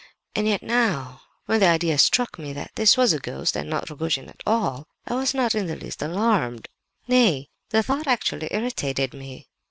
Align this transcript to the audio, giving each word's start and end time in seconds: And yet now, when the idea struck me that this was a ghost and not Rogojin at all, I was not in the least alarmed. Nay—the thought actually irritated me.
And 0.33 0.47
yet 0.47 0.63
now, 0.63 1.21
when 1.45 1.59
the 1.59 1.67
idea 1.67 1.99
struck 1.99 2.39
me 2.39 2.53
that 2.53 2.71
this 2.73 2.97
was 2.97 3.13
a 3.13 3.19
ghost 3.19 3.55
and 3.55 3.69
not 3.69 3.87
Rogojin 3.87 4.29
at 4.29 4.41
all, 4.47 4.87
I 5.05 5.13
was 5.13 5.35
not 5.35 5.53
in 5.53 5.67
the 5.67 5.75
least 5.75 6.01
alarmed. 6.01 6.69
Nay—the 7.07 7.83
thought 7.83 8.07
actually 8.07 8.47
irritated 8.49 9.13
me. 9.13 9.47